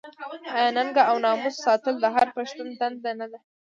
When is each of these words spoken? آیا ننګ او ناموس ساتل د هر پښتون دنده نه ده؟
آیا 0.55 0.69
ننګ 0.77 0.95
او 1.09 1.15
ناموس 1.25 1.55
ساتل 1.65 1.95
د 1.99 2.05
هر 2.15 2.27
پښتون 2.37 2.67
دنده 2.79 3.11
نه 3.19 3.25
ده؟ 3.31 3.39